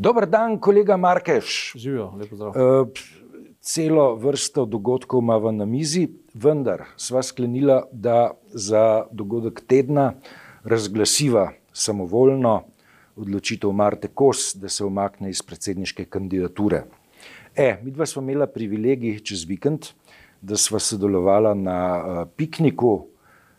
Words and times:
Dober 0.00 0.24
dan, 0.24 0.54
kolega 0.58 0.96
Markeš. 0.96 1.72
Živijo, 1.76 2.12
lepo 2.16 2.36
zdrav. 2.36 2.48
Uh, 2.56 2.88
celo 3.60 4.14
vrsto 4.16 4.64
dogodkov 4.64 5.20
imamo 5.20 5.50
na 5.52 5.66
mizi, 5.68 6.06
vendar 6.34 6.86
sva 6.96 7.20
sklenila, 7.22 7.82
da 7.92 8.30
za 8.48 9.04
dogodek 9.12 9.60
tedna 9.68 10.14
razglasiva 10.64 11.50
samovoljno 11.72 12.62
odločitev 13.16 13.72
Marte 13.76 14.08
Kos, 14.08 14.54
da 14.56 14.72
se 14.72 14.84
omakne 14.84 15.30
iz 15.30 15.42
predsedniške 15.42 16.04
kandidature. 16.04 16.84
E, 17.56 17.76
mi 17.82 17.90
dva 17.90 18.06
smo 18.06 18.22
imela 18.22 18.46
privilegij 18.46 19.18
čez 19.20 19.44
vikend, 19.44 19.92
da 20.40 20.56
sva 20.56 20.80
sodelovala 20.80 21.52
na 21.54 21.76
uh, 22.00 22.22
pikniku 22.36 23.02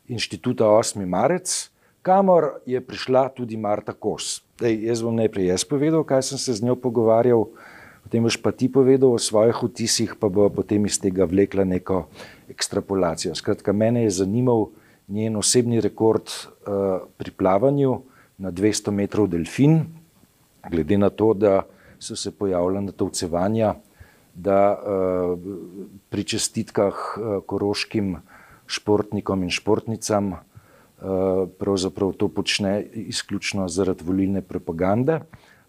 inštituta 0.07 0.65
8. 0.65 1.05
marec, 1.05 1.69
kamor 2.01 2.61
je 2.65 2.81
prišla 2.81 3.29
tudi 3.29 3.57
Marta 3.57 3.93
Kos. 3.93 4.41
Dej, 4.57 4.89
jaz 4.89 5.01
bom 5.05 5.13
najprej 5.15 5.53
jaz 5.53 5.65
povedal, 5.65 6.03
kaj 6.05 6.25
sem 6.33 6.37
se 6.37 6.53
z 6.57 6.65
njo 6.65 6.75
pogovarjal, 6.77 7.49
potem 8.05 8.25
boš 8.25 8.37
pa 8.41 8.53
ti 8.53 8.69
povedal 8.69 9.13
o 9.13 9.21
svojih 9.21 9.57
vtisih, 9.57 10.17
pa 10.17 10.29
bo 10.29 10.49
potem 10.49 10.85
iz 10.85 10.97
tega 11.01 11.25
vlekla 11.25 11.65
neko 11.65 12.09
ekstrapolacijo. 12.49 13.37
Skratka, 13.37 13.73
mene 13.73 14.05
je 14.05 14.17
zanimal 14.25 14.73
njen 15.09 15.37
osebni 15.37 15.81
rekord 15.81 16.25
uh, 16.29 17.05
pri 17.17 17.31
plavanju 17.31 18.01
na 18.41 18.49
200 18.49 18.93
metrov 18.93 19.29
delfin, 19.29 19.85
glede 20.69 20.97
na 20.97 21.09
to, 21.09 21.33
da 21.33 21.65
so 22.01 22.17
se 22.17 22.33
pojavljala 22.33 22.81
natovcevanja, 22.89 23.75
da 24.33 24.73
uh, 24.73 25.37
pri 26.09 26.23
čestitkah 26.23 26.95
uh, 27.17 27.41
koroškim 27.45 28.17
športnikom 28.65 29.43
in 29.43 29.51
športnicam 29.51 30.39
pravzaprav 31.59 32.13
to 32.13 32.27
počne 32.29 32.81
izključno 32.93 33.67
zaradi 33.67 34.03
volilne 34.03 34.41
propagande. 34.41 35.19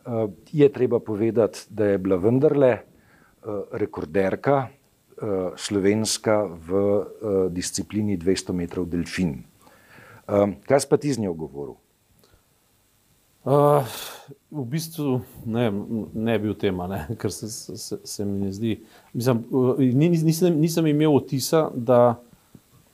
Uh, 0.05 0.31
je 0.53 0.69
treba 0.73 1.01
povedati, 1.01 1.59
da 1.71 1.87
je 1.87 1.99
bila 1.99 2.17
vendarle 2.17 2.73
uh, 2.73 3.63
rekorderka 3.73 4.67
uh, 4.67 5.53
slovenska 5.57 6.43
v 6.45 6.83
disciplini 7.51 8.19
200 8.19 8.53
metrov 8.53 8.87
delfin. 8.87 9.43
Kaj 10.67 10.87
pa 10.91 10.97
ti 10.97 11.13
z 11.13 11.19
njo 11.21 11.33
govoril? 11.35 11.75
Uh, 13.43 13.83
v 14.55 14.63
bistvu 14.71 15.21
ne, 15.51 15.67
ne 16.15 16.35
bi 16.39 16.47
bil 16.47 16.55
tema, 16.55 16.87
ne, 16.87 17.01
ker 17.21 17.33
se, 17.35 17.49
se, 17.51 17.99
se 18.05 18.25
mi 18.25 18.39
ne 18.39 18.53
zdi. 18.55 18.77
Mislim, 19.15 19.43
nisem, 19.99 20.61
nisem 20.61 20.87
imel 20.87 21.17
vtisa, 21.19 21.67
da, 21.75 22.21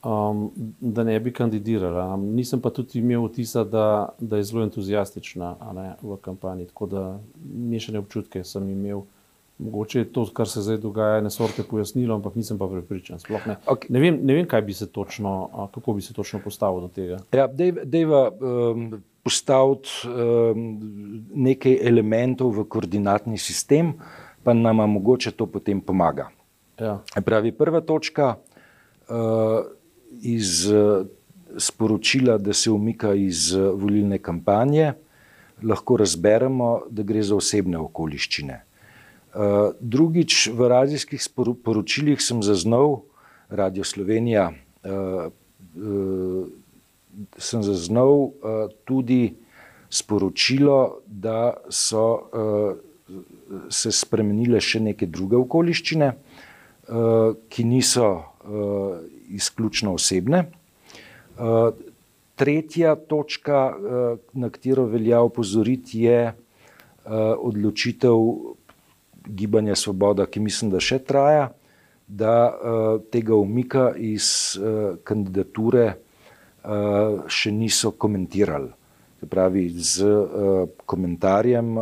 um, 0.03 0.51
da 0.79 1.03
ne 1.03 1.19
bi 1.19 1.33
kandidirala. 1.33 2.17
Nisem 2.17 2.61
pa 2.61 2.69
tudi 2.69 2.99
imel 2.99 3.25
vtisa, 3.27 3.63
da, 3.63 4.09
da 4.19 4.37
je 4.37 4.43
zelo 4.43 4.63
entuzijastična 4.63 5.55
ne, 5.75 5.93
v 6.01 6.17
kampanji. 6.21 6.67
Tako 6.67 6.85
da 6.85 7.19
mešane 7.55 7.99
občutke 7.99 8.43
sem 8.43 8.69
imel. 8.69 9.01
Mogoče 9.59 9.99
je 9.99 10.05
to, 10.13 10.23
kar 10.33 10.47
se 10.47 10.61
zdaj 10.63 10.77
dogaja, 10.77 11.21
ne 11.21 11.29
sorte 11.29 11.65
pojasnilo, 11.67 12.15
ampak 12.15 12.35
nisem 12.35 12.57
pa 12.57 12.67
prepričan. 12.67 13.19
Ne. 13.29 13.57
Okay. 13.67 13.89
Ne, 13.91 13.99
vem, 13.99 14.19
ne 14.23 14.37
vem, 14.37 14.45
kaj 14.47 14.61
bi 14.61 14.73
se 14.73 14.87
točno, 14.87 15.49
kako 15.73 15.93
bi 15.93 16.01
se 16.01 16.13
točno 16.13 16.39
postavil 16.43 16.81
do 16.81 16.87
tega. 16.87 17.17
Ja, 17.35 17.47
dejva, 17.83 18.29
um, 18.39 19.01
postaviti 19.23 19.89
um, 20.07 20.63
nekaj 21.35 21.75
elementov 21.89 22.53
v 22.55 22.63
koordinatni 22.71 23.37
sistem, 23.37 23.93
pa 24.43 24.53
nam 24.53 24.79
mogoče 24.89 25.35
to 25.35 25.45
potem 25.45 25.81
pomaga. 25.81 26.29
Ja. 26.79 27.01
Pravi, 27.25 27.51
prva 27.51 27.81
točka 27.81 28.37
uh, 29.09 29.67
iz 30.09 30.67
uh, 30.71 31.05
sporočila, 31.57 32.37
da 32.37 32.53
se 32.53 32.71
umika 32.71 33.13
iz 33.13 33.53
uh, 33.53 33.73
volilne 33.81 34.17
kampanje, 34.17 34.93
lahko 35.63 35.97
razberemo, 35.97 36.81
da 36.89 37.03
gre 37.03 37.23
za 37.23 37.35
osebne 37.35 37.77
okoliščine. 37.77 38.61
Uh, 39.29 39.75
drugič, 39.79 40.47
v 40.53 40.69
radijskih 40.69 41.21
poročilih 41.63 42.21
sem 42.21 42.43
zaznal, 42.43 43.01
Radio 43.49 43.83
Slovenija, 43.83 44.51
sem 47.37 47.63
zaznal 47.65 48.29
tudi 48.85 49.33
sporočilo, 49.89 51.01
da 51.07 51.55
so 51.73 52.03
se 53.73 53.91
spremenile 53.91 54.61
še 54.61 54.83
neke 54.85 55.09
druge 55.09 55.39
okoliščine, 55.39 56.11
ki 57.49 57.65
niso 57.65 58.05
uh, 58.13 58.21
izključno 59.29 59.93
osebne. 59.93 60.43
Uh, 61.37 61.73
tretja 62.35 62.95
točka, 62.95 63.73
uh, 63.75 64.19
na 64.33 64.49
katero 64.49 64.85
velja 64.85 65.21
opozoriti, 65.21 66.01
je 66.01 66.27
uh, 66.27 67.11
odločitev 67.37 68.17
Gibanja 69.25 69.75
Svoboda, 69.75 70.25
ki 70.25 70.39
mislim, 70.39 70.71
da 70.71 70.79
še 70.81 70.99
traja, 70.99 71.49
da 72.07 72.57
tega 73.13 73.35
umika 73.37 73.91
iz 73.93 74.57
kandidature 75.05 75.83
še 77.29 77.51
niso 77.53 77.91
komentirali. 77.91 78.71
Se 79.19 79.29
pravi, 79.29 79.67
z 79.69 80.09
komentarjem 80.89 81.77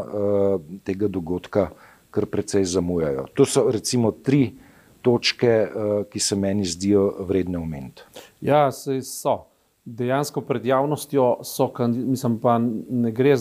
tega 0.84 1.08
dogodka 1.08 1.70
kar 2.12 2.26
precej 2.26 2.66
zamujajo. 2.66 3.28
To 3.38 3.46
so 3.46 3.70
recimo 3.72 4.12
tri 4.12 4.58
točke, 5.02 5.52
uh, 5.68 6.06
ki 6.12 6.20
se 6.20 6.36
meni 6.36 6.66
zdijo 6.66 7.12
vredne 7.28 7.58
omeniti. 7.58 8.04
Ja, 8.42 8.72
se 8.72 9.02
so. 9.02 9.44
Dejansko 9.88 10.42
pred 10.44 10.66
javnostjo 10.66 11.38
so, 11.48 11.70
mislim, 11.88 12.40
pa 12.44 12.58
ne 12.60 13.12
gre, 13.12 13.38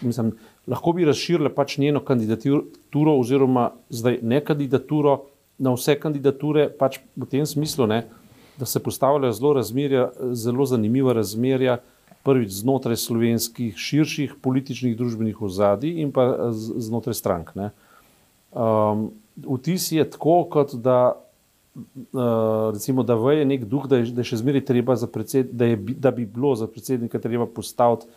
mislim, 0.00 0.32
lahko 0.66 0.94
bi 0.96 1.04
razširili 1.04 1.52
pač 1.52 1.76
njeno 1.78 2.00
kandidaturo, 2.04 3.18
oziroma 3.18 3.70
zdaj 3.90 4.18
ne 4.22 4.40
kandidaturo 4.44 5.18
na 5.58 5.74
vse 5.76 5.98
kandidature, 6.00 6.70
pač 6.78 7.02
v 7.16 7.28
tem 7.28 7.44
smislu, 7.46 7.86
ne, 7.86 8.06
da 8.56 8.66
se 8.66 8.80
postavljajo 8.80 9.32
zelo, 9.36 9.52
razmerja, 9.52 10.08
zelo 10.32 10.66
zanimiva 10.66 11.12
razmerja, 11.12 11.78
prvič 12.24 12.50
znotraj 12.60 12.96
slovenskih 13.00 13.76
širših 13.76 14.34
političnih 14.42 14.96
družbenih 14.96 15.42
ozadij 15.42 16.02
in 16.02 16.12
pa 16.12 16.52
znotraj 16.52 17.16
strank. 17.16 17.52
Um, 17.56 19.10
vtis 19.46 19.92
je 19.92 20.04
tako, 20.10 20.44
kot 20.50 20.74
da, 20.74 21.12
uh, 21.74 22.70
recimo, 22.72 23.02
da 23.02 23.14
veje 23.14 23.44
nek 23.44 23.64
duh, 23.64 23.86
da 23.88 24.00
je, 24.00 24.10
da 24.14 24.24
je 24.24 24.32
še 24.32 24.40
zmeraj 24.42 24.64
treba, 24.68 24.96
predsed, 25.12 25.52
da, 25.52 25.70
je, 25.70 25.76
da 25.76 26.10
bi 26.10 26.26
bilo 26.26 26.54
za 26.58 26.66
predsednika 26.66 27.18
treba 27.22 27.46
postaviti 27.46 28.08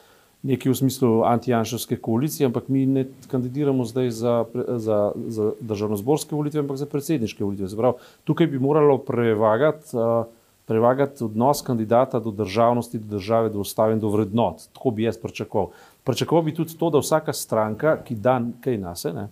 nekaj 0.43 0.71
v 0.71 0.75
smislu 0.75 1.09
antijanšovske 1.23 1.97
koalicije, 2.03 2.47
ampak 2.49 2.67
mi 2.67 2.85
ne 2.85 3.05
kandidiramo 3.31 3.85
zdaj 3.87 4.09
za, 4.11 4.33
za, 4.75 4.97
za 5.15 5.51
državno-zborske 5.61 6.35
volitve, 6.35 6.59
ampak 6.59 6.77
za 6.77 6.87
predsedniške 6.91 7.43
volitve. 7.43 7.69
Zaprav, 7.71 8.01
tukaj 8.27 8.49
bi 8.51 8.59
moralo 8.59 8.97
prevagati, 8.97 9.95
uh, 9.95 10.25
prevagati 10.67 11.23
odnos 11.23 11.61
kandidata 11.61 12.19
do 12.19 12.31
državnosti, 12.31 12.99
do 12.99 13.15
države, 13.15 13.49
do 13.49 13.63
ustave 13.63 13.95
in 13.95 14.03
do 14.03 14.11
vrednot. 14.11 14.67
Tako 14.73 14.91
bi 14.91 15.07
jaz 15.07 15.17
pričakoval. 15.17 15.71
Pričakoval 16.03 16.43
bi 16.43 16.55
tudi 16.55 16.75
to, 16.77 16.89
da 16.89 16.99
vsaka 16.99 17.33
stranka, 17.33 17.97
ki 18.03 18.15
da 18.15 18.41
kaj 18.63 18.77
nase, 18.77 19.13
ne, 19.13 19.29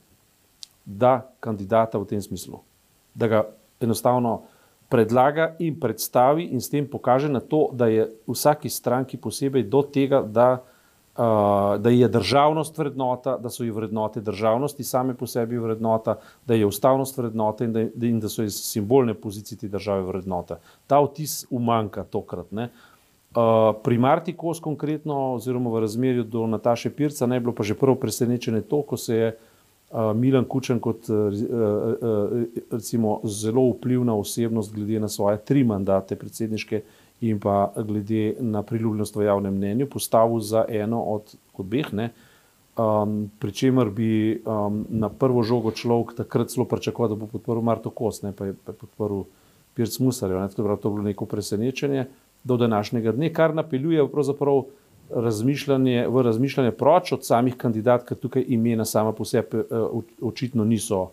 da 0.85 1.21
kandidata 1.39 1.97
v 1.97 2.05
tem 2.05 2.21
smislu, 2.21 2.59
da 3.13 3.27
ga 3.27 3.43
enostavno 3.79 4.41
predlaga 4.91 5.55
in 5.59 5.79
predstavi 5.79 6.51
in 6.51 6.61
s 6.61 6.69
tem 6.69 6.87
pokaže 6.87 7.29
na 7.31 7.39
to, 7.39 7.69
da 7.73 7.87
je 7.87 8.09
vsaki 8.27 8.69
stranki 8.69 9.17
posebej 9.17 9.63
do 9.63 9.81
tega, 9.81 10.21
da 10.21 10.63
da 11.77 11.89
je 11.89 12.07
državnost 12.07 12.77
vrednota, 12.77 13.35
da 13.37 13.49
so 13.49 13.63
ji 13.63 13.71
vrednote 13.71 14.21
državnosti 14.21 14.83
same 14.83 15.13
po 15.13 15.27
sebi 15.27 15.57
vrednota, 15.59 16.15
da 16.47 16.53
je 16.53 16.65
ustavnost 16.65 17.17
vrednota 17.17 17.65
in 17.65 17.91
in 18.01 18.19
da 18.19 18.29
so 18.29 18.43
iz 18.43 18.55
simbolne 18.55 19.13
pozicije 19.13 19.57
te 19.57 19.67
države 19.67 20.01
vrednota. 20.07 20.59
Ta 20.87 21.01
vtis 21.03 21.45
umanka 21.49 22.03
tokrat. 22.03 22.51
Ne. 22.51 22.69
Uh, 23.35 23.75
pri 23.83 23.97
Marti 23.97 24.33
Kos 24.33 24.59
konkretno, 24.59 25.33
oziroma 25.35 25.69
v 25.69 25.81
razmerju 25.81 26.23
do 26.23 26.47
Nataše 26.47 26.89
Pirca, 26.89 27.27
ne 27.27 27.39
bilo 27.39 27.53
pa 27.53 27.63
že 27.63 27.75
prvo 27.75 27.95
presenečenje 27.95 28.61
to, 28.61 28.81
ko 28.81 28.97
se 28.97 29.15
je 29.15 29.27
uh, 29.27 29.50
Milan 30.15 30.45
Kučen 30.45 30.79
kot 30.79 31.09
uh, 31.09 31.17
uh, 31.17 32.43
recimo 32.71 33.19
zelo 33.23 33.69
vplivna 33.69 34.15
osebnost 34.15 34.73
glede 34.73 34.99
na 34.99 35.09
svoje 35.09 35.37
tri 35.37 35.63
mandate 35.63 36.15
predsedniške 36.15 36.81
in 37.21 37.39
pa 37.39 37.73
glede 37.75 38.35
na 38.39 38.63
priljubljenost 38.63 39.15
v 39.15 39.23
javnem 39.23 39.55
mnenju 39.55 39.89
postavil 39.89 40.39
za 40.39 40.65
eno 40.69 41.01
od 41.01 41.35
obeh. 41.57 41.91
Um, 42.77 43.29
Pričemer 43.39 43.89
bi 43.89 44.41
um, 44.45 44.85
na 44.89 45.09
prvo 45.09 45.43
žogo 45.43 45.71
človek 45.71 46.15
takrat 46.17 46.49
zelo 46.49 46.65
pričakoval, 46.65 47.09
da 47.09 47.15
bo 47.15 47.27
podporil 47.27 47.61
Marto 47.61 47.89
Kos, 47.89 48.21
ne 48.21 48.31
pa 48.31 48.45
je 48.45 48.53
podporil 48.53 49.25
Pirc 49.73 49.99
Musarjev. 49.99 50.39
Ne? 50.39 50.49
To 50.49 50.63
je 50.63 50.77
bilo 50.83 51.03
neko 51.03 51.25
presenečenje 51.25 52.05
do 52.43 52.57
današnjega 52.57 53.11
dne, 53.11 53.33
kar 53.33 53.55
napeljuje 53.55 54.07
pravzaprav 54.11 54.63
razmišljanje, 55.13 56.07
v 56.07 56.21
razmišljanje 56.21 56.71
proč 56.71 57.11
od 57.11 57.25
samih 57.25 57.55
kandidatk, 57.57 58.07
ker 58.07 58.17
tukaj 58.17 58.45
imena 58.47 58.85
sama 58.85 59.11
po 59.11 59.25
sebi 59.25 59.57
uh, 59.57 60.03
očitno 60.21 60.65
niso. 60.65 61.09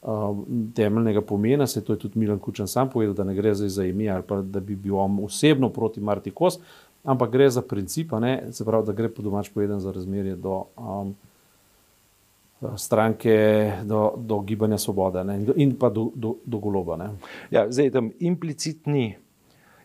Um, 0.00 0.70
temeljnega 0.74 1.20
pomena, 1.20 1.66
se 1.66 1.82
to 1.84 1.92
je 1.92 1.98
tudi 1.98 2.18
Milan 2.18 2.38
Kučan 2.38 2.68
sam 2.68 2.88
povedal, 2.88 3.14
da 3.14 3.24
ne 3.24 3.34
gre 3.34 3.50
za 3.54 3.84
ime 3.84 4.08
ali 4.08 4.22
pa 4.24 4.40
da 4.40 4.60
bi 4.60 4.76
bil 4.76 4.96
on 4.96 5.18
osebno 5.24 5.68
proti 5.68 6.00
Marti 6.00 6.30
Kos, 6.30 6.56
ampak 7.04 7.30
gre 7.30 7.50
za 7.50 7.62
princip, 7.62 8.12
ne, 8.12 8.52
se 8.52 8.64
pravi, 8.64 8.86
da 8.86 8.92
gre 8.92 9.08
po 9.08 9.22
domač 9.22 9.50
povedan 9.52 9.80
za 9.80 9.92
razmerje 9.92 10.36
do, 10.36 10.64
um, 10.76 11.14
stranke 12.76 13.72
do, 13.84 14.14
do 14.16 14.40
gibanja 14.40 14.78
Svoboda 14.78 15.22
ne, 15.22 15.44
in 15.56 15.76
pa 15.76 15.88
do, 15.90 16.10
do, 16.14 16.34
do 16.44 16.58
goloba. 16.58 16.96
Ne. 16.96 17.10
Ja, 17.50 17.66
zdaj 17.70 17.90
tam 17.90 18.10
implicitni. 18.20 19.16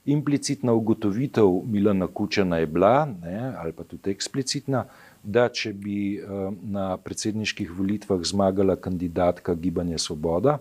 Implicitna 0.06 0.74
ugotovitev 0.74 1.50
Milana 1.66 2.08
Kučana 2.08 2.58
je 2.58 2.66
bila, 2.66 3.08
ne, 3.24 3.54
ali 3.58 3.72
pa 3.72 3.84
tudi 3.84 4.12
eksplicitna, 4.12 4.86
da 5.24 5.48
če 5.50 5.74
bi 5.74 6.22
na 6.62 6.98
predsedniških 7.02 7.72
volitvah 7.74 8.22
zmagala 8.22 8.76
kandidatka 8.76 9.56
Gibanja 9.56 9.98
Svoboda, 9.98 10.60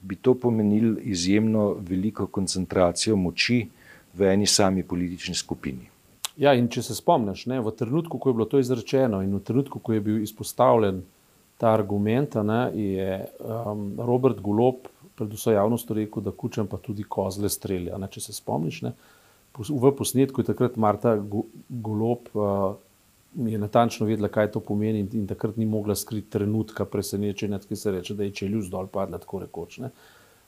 bi 0.00 0.16
to 0.16 0.34
pomenilo 0.34 0.96
izjemno 1.02 1.74
veliko 1.88 2.26
koncentracijo 2.26 3.16
moči 3.16 3.66
v 4.14 4.32
eni 4.32 4.46
sami 4.46 4.82
politični 4.82 5.34
skupini. 5.34 5.90
Ja, 6.36 6.52
in 6.54 6.68
če 6.68 6.82
se 6.84 6.94
spomniš, 6.96 7.46
ne, 7.48 7.60
v 7.64 7.72
trenutku, 7.72 8.18
ko 8.20 8.30
je 8.30 8.36
bilo 8.36 8.48
to 8.48 8.60
izrečeno 8.60 9.22
in 9.24 9.32
v 9.36 9.40
trenutku, 9.44 9.80
ko 9.80 9.92
je 9.92 10.00
bil 10.04 10.22
izpostavljen 10.22 11.02
ta 11.56 11.72
argument, 11.72 12.36
ne, 12.44 12.60
je 12.76 13.24
um, 13.40 13.88
Robert 13.96 14.40
Golop 14.44 14.88
pred 15.16 15.32
vso 15.32 15.52
javnostjo 15.52 15.96
rekel, 15.96 16.22
da 16.22 16.32
kučem 16.32 16.66
pa 16.66 16.78
tudi 16.82 17.04
kozle 17.08 17.48
strelja. 17.48 17.98
Ne, 17.98 18.08
če 18.12 18.20
se 18.28 18.34
spomniš, 18.36 18.82
ne, 18.86 18.92
v 19.56 19.92
posnetku 19.96 20.42
je 20.42 20.50
takrat 20.50 20.76
Marta 20.76 21.16
Golop 21.68 22.28
uh, 22.36 22.74
natančno 23.36 24.06
vedela, 24.06 24.28
kaj 24.32 24.50
to 24.52 24.60
pomeni 24.60 25.00
in, 25.04 25.08
in 25.12 25.26
takrat 25.28 25.56
ni 25.56 25.66
mogla 25.66 25.96
skriti 25.96 26.30
trenutka 26.36 26.84
presenečenja, 26.84 27.58
ki 27.64 27.76
se 27.76 27.92
reče, 27.92 28.14
da 28.14 28.24
je 28.24 28.36
čeljuz 28.42 28.70
dol 28.72 28.88
padla, 28.92 29.20
tako 29.20 29.40
rekoč. 29.44 29.80
Ne. 29.84 29.90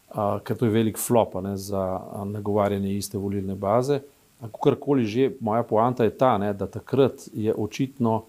Uh, 0.09 0.39
ker 0.45 0.57
to 0.57 0.69
je 0.69 0.73
velik 0.73 0.99
flop 1.01 1.37
ne, 1.45 1.57
za 1.57 1.85
nagovarjanje 2.25 2.97
iste 2.97 3.19
volilne 3.19 3.57
baze. 3.57 4.01
Kakorkoli 4.41 5.05
že, 5.05 5.33
moja 5.41 5.65
poanta 5.67 6.05
je 6.05 6.15
ta, 6.17 6.37
ne, 6.39 6.53
da 6.55 6.69
takrat 6.71 7.27
je 7.35 7.55
očitno 7.55 8.23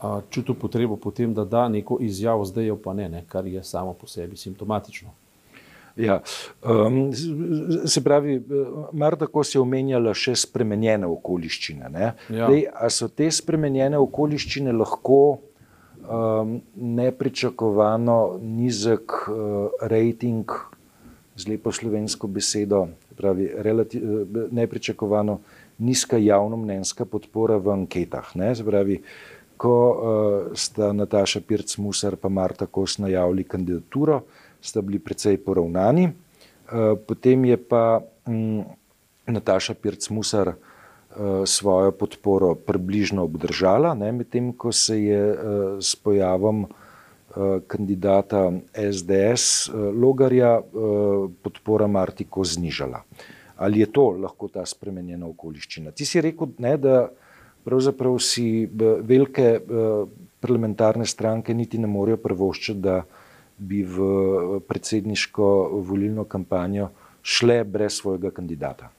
a, 0.00 0.20
čutil 0.30 0.54
potrebo 0.54 0.96
potem, 0.96 1.34
da 1.34 1.44
da 1.44 1.68
neko 1.68 1.98
izjavo, 2.00 2.44
zdaj 2.44 2.66
jo 2.66 2.76
pa 2.76 2.94
ne, 2.94 3.08
ne, 3.08 3.24
kar 3.28 3.46
je 3.46 3.64
samo 3.64 3.92
po 3.94 4.06
sebi 4.06 4.36
simptomatično. 4.36 5.10
Ja, 5.98 6.20
um, 6.62 7.10
se 7.86 8.00
pravi, 8.04 8.38
mar 8.92 9.16
tako 9.18 9.42
se 9.44 9.56
je 9.58 9.62
omenjala 9.62 10.14
še 10.14 10.36
spremenjene 10.38 11.08
okoliščine. 11.10 11.90
Ne? 11.90 12.12
Ja. 12.30 12.46
Dej, 12.46 12.68
a 12.70 12.90
so 12.94 13.08
te 13.10 13.26
spremenjene 13.34 13.98
okoliščine 13.98 14.72
lahko 14.76 15.20
um, 16.06 16.60
nepričakovano 16.74 18.38
nizek 18.42 19.16
uh, 19.26 19.74
rejting, 19.90 20.54
z 21.38 21.46
lepo 21.46 21.72
slovensko 21.72 22.26
besedo, 22.26 22.88
pravi, 23.16 23.50
relativ, 23.62 24.02
nepričakovano 24.50 25.38
nizka 25.78 26.18
javnomnenjska 26.18 27.06
podpora 27.06 27.58
v 27.62 27.74
anketah. 27.74 28.32
Ne? 28.34 28.54
Pravi, 28.66 28.98
ko 29.58 29.74
uh, 29.74 30.56
sta 30.58 30.92
Nataša 30.92 31.42
Pirc-Musar 31.46 32.16
in 32.18 32.32
Marta 32.32 32.66
Kos 32.66 32.98
najavili 32.98 33.44
kandidaturo, 33.44 34.22
sta 34.60 34.82
bili 34.82 34.98
precej 34.98 35.38
poravnani. 35.44 36.08
Uh, 36.08 36.98
potem 37.06 37.44
je 37.44 37.56
pa 37.56 38.00
um, 38.26 38.64
Nataša 39.26 39.74
Pirc-Musar 39.74 40.52
uh, 40.52 40.56
svojo 41.44 41.92
podporo 41.92 42.54
približno 42.54 43.24
obdržala, 43.24 43.94
medtem 43.94 44.52
ko 44.52 44.72
se 44.72 45.02
je 45.02 45.22
uh, 45.32 45.38
s 45.80 45.96
pojavom 45.96 46.64
uh, 46.64 46.70
kandidata 47.66 48.52
SDS 48.74 49.70
Logarja 49.74 50.60
podpora 51.42 51.86
Martiko 51.86 52.44
znižala. 52.44 53.02
Ali 53.56 53.80
je 53.80 53.92
to 53.92 54.10
lahko 54.10 54.48
ta 54.48 54.62
spremenjena 54.66 55.26
okoliščina? 55.26 55.90
Ti 55.90 56.06
si 56.06 56.20
rekel, 56.22 56.54
ne, 56.58 56.76
da 56.78 57.08
pravzaprav 57.64 58.18
si 58.22 58.68
velike 59.02 59.60
parlamentarne 60.40 61.06
stranke 61.06 61.54
niti 61.54 61.78
ne 61.78 61.90
morejo 61.90 62.20
prvoščiti, 62.22 62.80
da 62.80 63.02
bi 63.58 63.82
v 63.82 64.60
predsedniško 64.68 65.46
volilno 65.86 66.24
kampanjo 66.24 66.88
šle 67.22 67.64
brez 67.64 67.92
svojega 67.92 68.30
kandidata. 68.30 68.90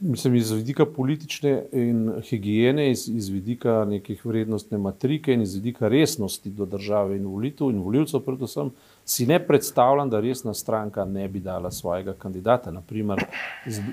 Mislim, 0.00 0.34
iz 0.34 0.50
vidika 0.50 0.86
politične 0.86 1.64
in 1.72 2.12
higiene, 2.22 2.90
iz, 2.90 3.08
iz 3.08 3.28
vidika 3.28 3.84
nekih 3.84 4.26
vrednostne 4.26 4.78
matrike 4.78 5.32
in 5.34 5.42
iz 5.42 5.54
vidika 5.54 5.88
resnosti 5.88 6.50
do 6.50 6.66
države 6.66 7.16
in 7.16 7.26
volitev 7.26 7.70
in 7.70 7.80
voljivcev, 7.82 8.20
predvsem, 8.20 8.70
si 9.04 9.26
ne 9.26 9.40
predstavljam, 9.46 10.10
da 10.10 10.20
resna 10.20 10.54
stranka 10.54 11.04
ne 11.04 11.28
bi 11.28 11.40
dala 11.40 11.70
svojega 11.70 12.14
kandidata. 12.14 12.70
Naprimer, 12.70 13.24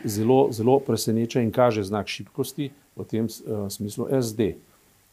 zelo, 0.06 0.48
zelo 0.52 0.80
preseneča 0.80 1.42
in 1.42 1.52
kaže 1.52 1.84
znak 1.84 2.08
šibkosti 2.08 2.70
v 2.96 3.04
tem 3.10 3.26
uh, 3.26 3.66
smislu 3.70 4.08
SD. 4.22 4.54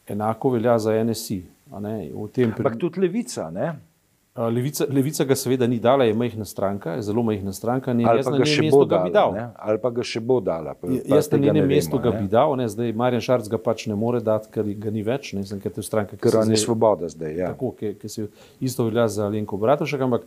Enako 0.07 0.49
velja 0.49 0.77
za 0.79 1.03
NSI. 1.03 1.41
Ampak 2.57 2.77
tudi 2.77 2.99
levica, 2.99 3.49
ne? 3.49 3.73
Levica, 4.35 4.85
levica 4.89 5.23
ga 5.29 5.35
seveda 5.35 5.67
ni 5.67 5.77
dala, 5.79 6.07
je 6.09 6.13
majhna 6.17 6.45
stranka, 6.45 6.95
je 6.97 7.01
zelo 7.05 7.21
majhna 7.23 7.53
stranka. 7.53 7.93
Ne, 7.93 8.05
ali, 8.09 8.23
pa 8.25 8.31
ga 8.33 8.45
še 8.49 8.63
bo 8.71 8.79
dala, 8.85 9.09
ga 9.13 9.43
ali 9.61 9.81
pa 9.81 9.91
ga 9.93 10.05
še 10.09 10.21
bo 10.25 10.39
dala. 10.41 10.73
Pa, 10.73 10.87
pa 10.89 11.17
jaz 11.17 11.29
na 11.29 11.37
njenem 11.37 11.67
mestu 11.69 11.99
ga 12.01 12.15
bi 12.15 12.25
dal, 12.31 12.55
ne, 12.57 12.65
zdaj 12.65 12.95
Marjan 12.97 13.21
Šarc 13.21 13.49
ga 13.51 13.59
pač 13.61 13.85
ne 13.91 13.97
more 13.99 14.23
dati, 14.25 14.49
ker 14.49 14.65
ga 14.65 14.93
ni 14.95 15.05
več. 15.05 15.35
Ne, 15.37 15.45
sem, 15.45 15.61
ker 15.61 15.77
je 15.77 15.85
stranka, 15.85 16.17
ker 16.17 16.39
je 16.49 16.57
svoboda 16.57 17.11
zdaj. 17.13 17.35
Ja. 17.37 17.51
Tako, 17.53 17.75
ki, 17.77 17.93
ki 18.01 18.09
se 18.09 18.25
isto 18.57 18.87
velja 18.89 19.05
za 19.05 19.29
Lenko 19.29 19.59
Bratošek, 19.61 20.01
ampak 20.01 20.25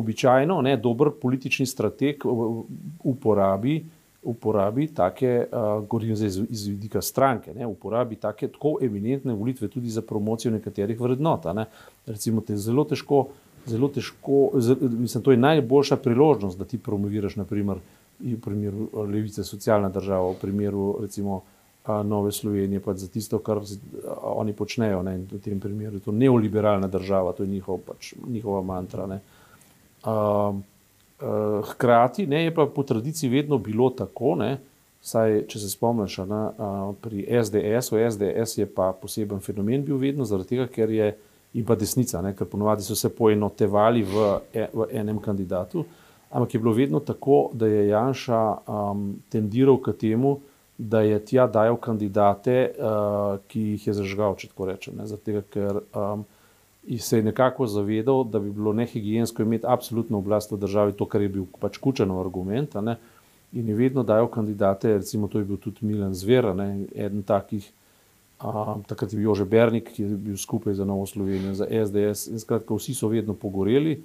običajno 0.00 0.56
ne, 0.64 0.72
dober 0.80 1.12
politični 1.20 1.68
strateg 1.68 2.24
uporabi 2.24 3.82
uporabi 4.24 4.86
take, 4.94 5.46
uh, 5.52 5.86
govorim 5.88 6.16
zdaj 6.16 6.28
iz, 6.48 6.66
vidika 6.66 7.02
stranke, 7.02 7.54
ne, 7.54 7.66
uporabi 7.66 8.16
take 8.16 8.48
tako 8.48 8.78
eminentne 8.82 9.34
volitve 9.34 9.68
tudi 9.68 9.90
za 9.90 10.02
promocijo 10.02 10.52
nekaterih 10.52 11.00
vrednot. 11.00 11.44
Ne. 11.54 11.66
Recimo, 12.06 12.40
te 12.40 12.56
zelo 12.56 12.84
težko, 12.84 13.26
zelo 13.66 13.88
težko, 13.88 14.50
z, 14.58 14.76
mislim, 14.80 15.24
to 15.24 15.30
je 15.30 15.40
najboljša 15.40 15.96
priložnost, 15.96 16.58
da 16.58 16.64
ti 16.64 16.78
promoviraš, 16.78 17.36
naprimer, 17.36 17.80
v 18.20 18.36
primeru 18.40 18.88
Levice, 19.10 19.44
socialna 19.44 19.88
država, 19.88 20.30
v 20.32 20.40
primeru, 20.40 20.94
recimo, 21.02 21.42
Nove 21.84 22.32
Slovenije, 22.32 22.80
pa 22.80 22.94
za 22.96 23.08
tisto, 23.12 23.38
kar 23.44 23.58
oni 24.22 24.54
počnejo. 24.56 25.02
Ne, 25.04 25.18
v 25.18 25.40
tem 25.44 25.60
primeru 25.60 25.98
je 26.00 26.06
to 26.06 26.12
neoliberalna 26.12 26.88
država, 26.88 27.34
to 27.36 27.44
je 27.44 27.48
njihov, 27.48 27.82
pač, 27.84 28.14
njihova 28.26 28.62
mantra. 28.62 29.04
Uh, 29.04 30.56
Uh, 31.22 31.60
hkrati 31.68 32.26
ne, 32.26 32.44
je 32.44 32.54
pa 32.54 32.66
po 32.66 32.82
tradiciji 32.82 33.30
vedno 33.30 33.58
bilo 33.58 33.90
tako, 33.90 34.34
ne, 34.34 34.56
saj, 35.04 35.44
če 35.48 35.60
se 35.62 35.68
spomniš, 35.70 36.16
ne, 36.26 36.40
uh, 36.58 36.88
pri 37.00 37.22
SDS, 37.28 37.92
v 37.92 38.08
SDS 38.10 38.58
je 38.58 38.66
pa 38.66 38.90
poseben 38.98 39.40
fenomen 39.40 39.84
bil 39.86 40.00
vedno, 40.02 40.26
zaradi 40.26 40.56
tega, 40.56 40.66
ker 40.72 40.90
je 40.90 41.12
in 41.54 41.64
pa 41.64 41.76
desnica, 41.78 42.22
ne, 42.22 42.32
ker 42.34 42.48
ponovadi 42.50 42.82
so 42.82 42.96
se 42.98 43.12
poenotevali 43.14 44.02
v, 44.02 44.24
e, 44.52 44.66
v 44.74 44.88
enem 44.90 45.20
kandidatu, 45.22 45.84
ampak 46.34 46.54
je 46.54 46.60
bilo 46.60 46.72
vedno 46.74 47.00
tako, 47.00 47.50
da 47.54 47.68
je 47.70 47.86
Janša 47.88 48.40
um, 48.66 49.04
tendiral 49.30 49.78
k 49.78 49.94
temu, 50.00 50.40
da 50.78 51.04
je 51.06 51.20
tja 51.22 51.46
dajal 51.46 51.76
kandidate, 51.78 52.56
uh, 52.74 53.38
ki 53.46 53.60
jih 53.76 53.86
je 53.86 53.94
zažgal, 54.00 54.34
če 54.34 54.50
tako 54.50 54.66
rečem, 54.72 54.98
zaradi 55.06 55.30
tega, 55.30 55.44
ker 55.54 55.78
um, 55.94 56.24
in 56.86 56.98
se 56.98 57.16
je 57.16 57.22
nekako 57.22 57.66
zavedal, 57.66 58.24
da 58.24 58.38
bi 58.38 58.50
bilo 58.50 58.72
nehigijensko 58.72 59.42
imeti 59.42 59.66
absolutno 59.68 60.18
oblast 60.18 60.52
v 60.52 60.56
državi, 60.56 60.92
to, 60.92 61.06
kar 61.06 61.22
je 61.22 61.28
bil 61.28 61.46
pač 61.60 61.78
kučen 61.78 62.10
argument. 62.10 62.74
In 63.52 63.68
je 63.68 63.74
vedno 63.74 64.02
dajal 64.02 64.28
kandidate, 64.28 64.96
recimo 64.98 65.28
to 65.28 65.38
je 65.38 65.44
bil 65.44 65.56
tudi 65.56 65.86
Milan 65.86 66.14
Zver, 66.14 66.54
ne, 66.56 66.86
eden 66.94 67.22
takih, 67.22 67.70
a, 68.40 68.76
takrat 68.86 69.12
je 69.12 69.18
bil 69.18 69.28
Jože 69.28 69.44
Bernik, 69.44 69.92
ki 69.94 70.02
je 70.02 70.16
bil 70.16 70.36
skupaj 70.36 70.74
za 70.74 70.84
Novo 70.84 71.06
Slovenijo, 71.06 71.54
za 71.54 71.68
SDS. 71.70 72.26
In 72.32 72.40
skratka, 72.40 72.74
vsi 72.74 72.94
so 72.94 73.08
vedno 73.08 73.34
pogoreli. 73.34 74.02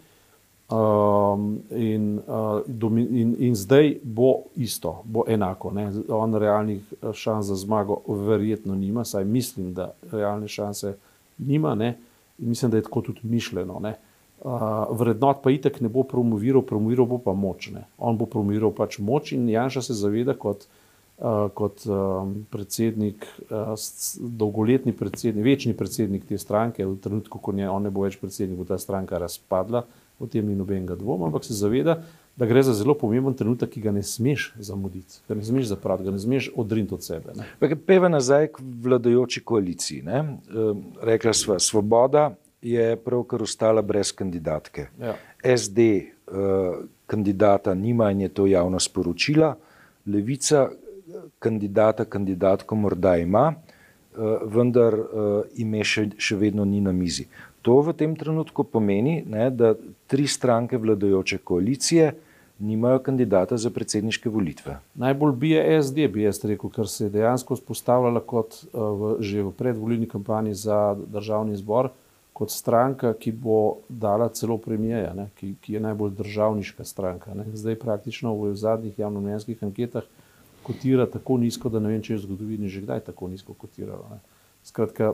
Um, 0.70 1.64
in, 1.72 2.20
uh, 2.28 2.62
in, 3.10 3.36
in 3.40 3.56
zdaj 3.56 3.96
bo 4.04 4.44
isto, 4.56 5.02
bo 5.04 5.24
enako. 5.28 5.72
Ne. 5.74 5.92
On 6.10 6.36
realnih 6.36 6.84
šans 7.14 7.46
za 7.46 7.56
zmago 7.56 8.04
verjetno 8.08 8.76
nima, 8.76 9.04
saj 9.06 9.26
mislim, 9.26 9.74
da 9.74 9.92
realne 10.12 10.48
šanse 10.48 10.94
nima. 11.38 11.76
Ne. 11.76 11.98
In 12.42 12.50
mislim, 12.50 12.72
da 12.72 12.78
je 12.78 12.84
tako 12.84 13.02
tudi 13.02 13.22
mišljeno. 13.24 13.80
Ne. 13.84 13.96
Vrednot 14.92 15.42
pa 15.44 15.52
itek 15.52 15.82
ne 15.82 15.90
bo 15.90 16.04
promoviral, 16.08 16.62
promoviral 16.62 17.06
bo 17.06 17.18
pa 17.24 17.34
moč. 17.34 17.72
Ne. 17.76 17.88
On 17.98 18.18
bo 18.18 18.26
promoviral 18.26 18.72
pač 18.76 19.00
moč 19.00 19.34
in 19.36 19.50
Janša 19.50 19.82
se 19.90 19.98
zaveda 20.00 20.34
kot, 20.40 20.68
kot 21.54 21.84
predsednik, 22.52 23.28
dolgoletni 24.20 24.94
predsednik, 24.96 25.46
večni 25.46 25.76
predsednik 25.78 26.28
te 26.30 26.38
stranke, 26.40 26.86
v 26.86 26.96
trenutku, 27.04 27.42
ko 27.44 27.52
ne, 27.52 27.68
on 27.70 27.84
ne 27.84 27.92
bo 27.92 28.08
več 28.08 28.16
predsednik, 28.22 28.62
bo 28.62 28.68
ta 28.70 28.80
stranka 28.80 29.20
razpadla, 29.20 29.84
o 30.20 30.28
tem 30.28 30.48
ni 30.48 30.56
nobenega 30.56 30.96
dvoma, 31.00 31.28
ampak 31.28 31.44
se 31.44 31.58
zaveda, 31.60 32.00
da 32.40 32.46
gre 32.46 32.64
za 32.64 32.74
zelo 32.74 32.94
pomemben 32.96 33.34
trenutek, 33.36 33.70
ki 33.70 33.82
ga 33.84 33.92
ne 33.92 34.04
smeš 34.04 34.54
zamuditi, 34.64 35.20
ga 35.28 35.36
ne 35.36 35.44
smeš 35.44 35.74
zapraviti, 35.74 36.08
ga 36.08 36.16
ne 36.16 36.20
smeš 36.24 36.52
odriniti 36.56 36.94
od 36.96 37.04
sebe. 37.04 37.34
Peva 37.86 38.08
nazaj 38.08 38.48
k 38.56 38.64
vladajoči 38.84 39.44
koaliciji. 39.44 40.06
Ne? 40.08 40.22
Rekla 41.04 41.34
sva, 41.36 41.58
svoboda 41.60 42.30
je 42.62 42.96
pravkar 43.04 43.44
ostala 43.44 43.82
brez 43.82 44.14
kandidatke. 44.16 44.88
Ja. 45.00 45.18
SD 45.58 45.80
uh, 45.80 46.00
eh, 46.32 46.78
kandidata 47.08 47.74
nima 47.74 48.12
in 48.12 48.22
je 48.22 48.30
to 48.30 48.48
javno 48.48 48.80
sporočila, 48.80 49.56
levica 50.06 50.70
kandidata, 51.40 52.06
kandidatko 52.06 52.76
morda 52.76 53.18
ima, 53.18 53.54
uh, 53.54 54.40
vendar 54.46 54.96
uh, 54.96 55.44
ime 55.56 55.84
še, 55.84 56.08
še 56.18 56.40
vedno 56.40 56.66
ni 56.66 56.80
na 56.82 56.96
mizi. 56.96 57.28
To 57.68 57.82
v 57.84 57.94
tem 57.94 58.16
trenutku 58.16 58.64
pomeni, 58.64 59.20
ne, 59.28 59.50
da 59.52 59.74
tri 60.08 60.28
stranke 60.28 60.78
vladajoče 60.80 61.44
koalicije 61.44 62.12
nimajo 62.60 63.00
kandidata 63.00 63.58
za 63.58 63.70
predsedniške 63.70 64.30
volitve. 64.30 64.78
Najbolj 64.96 65.36
bije 65.36 65.82
SD, 65.84 66.08
bi 66.14 66.24
jaz 66.24 66.44
rekel, 66.46 66.70
ker 66.70 66.88
se 66.88 67.06
je 67.06 67.10
dejansko 67.10 67.56
spostavljala 67.56 68.20
kot 68.20 68.62
v, 68.74 69.16
že 69.20 69.44
v 69.44 69.52
predvoljni 69.52 70.08
kampanji 70.08 70.54
za 70.54 70.96
državni 71.08 71.56
zbor, 71.58 71.90
kot 72.34 72.52
stranka, 72.52 73.14
ki 73.20 73.32
bo 73.32 73.82
dala 73.90 74.30
celo 74.30 74.58
premijeja, 74.58 75.14
ne, 75.14 75.28
ki, 75.40 75.54
ki 75.62 75.74
je 75.74 75.80
najbolj 75.84 76.14
državniška 76.20 76.86
stranka. 76.86 77.34
Ne. 77.36 77.46
Zdaj 77.54 77.76
praktično 77.80 78.36
v 78.36 78.54
zadnjih 78.56 79.00
javnomnenjskih 79.00 79.64
anketah 79.64 80.08
kotira 80.64 81.06
tako 81.06 81.38
nizko, 81.38 81.70
da 81.70 81.80
ne 81.80 81.90
vem, 81.92 82.02
če 82.02 82.14
je 82.14 82.18
v 82.20 82.24
zgodovini 82.28 82.70
že 82.70 82.84
kdaj 82.86 83.08
tako 83.12 83.28
nizko 83.28 83.54
kotiralo. 83.54 84.06
Ne. 84.12 84.20
Skratka, 84.70 85.14